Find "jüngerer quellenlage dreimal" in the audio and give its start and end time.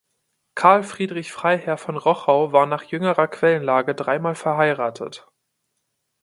2.81-4.33